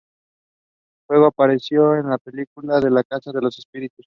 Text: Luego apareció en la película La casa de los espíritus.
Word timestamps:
Luego 1.09 1.27
apareció 1.27 1.95
en 1.95 2.09
la 2.09 2.17
película 2.17 2.79
La 2.79 3.03
casa 3.03 3.31
de 3.31 3.39
los 3.41 3.59
espíritus. 3.59 3.99